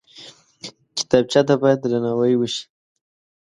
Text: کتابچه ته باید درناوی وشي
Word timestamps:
کتابچه 0.97 1.41
ته 1.47 1.53
باید 1.61 1.79
درناوی 1.81 2.33
وشي 2.37 2.63